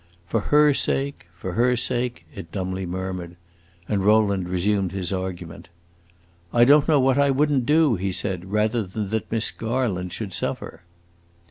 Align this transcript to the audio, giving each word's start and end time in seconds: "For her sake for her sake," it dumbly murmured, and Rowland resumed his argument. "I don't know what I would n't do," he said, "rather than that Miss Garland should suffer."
"For 0.25 0.39
her 0.49 0.73
sake 0.73 1.27
for 1.37 1.53
her 1.53 1.77
sake," 1.77 2.25
it 2.33 2.51
dumbly 2.51 2.87
murmured, 2.87 3.35
and 3.87 4.03
Rowland 4.03 4.49
resumed 4.49 4.93
his 4.93 5.11
argument. 5.13 5.69
"I 6.51 6.65
don't 6.65 6.87
know 6.87 6.99
what 6.99 7.19
I 7.19 7.29
would 7.29 7.51
n't 7.51 7.67
do," 7.67 7.97
he 7.97 8.11
said, 8.11 8.51
"rather 8.51 8.81
than 8.81 9.09
that 9.09 9.31
Miss 9.31 9.51
Garland 9.51 10.11
should 10.11 10.33
suffer." 10.33 10.81